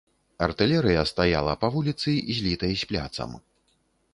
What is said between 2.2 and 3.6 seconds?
злітай з пляцам.